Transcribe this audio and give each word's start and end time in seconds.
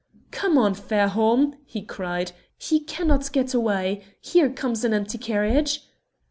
"Come 0.31 0.57
on, 0.57 0.73
Fairholme!" 0.73 1.57
he 1.63 1.83
cried. 1.83 2.31
"He 2.57 2.79
cannot 2.79 3.31
get 3.31 3.53
away! 3.53 4.01
Here 4.19 4.49
comes 4.49 4.83
an 4.83 4.95
empty 4.95 5.19
carriage!" 5.19 5.87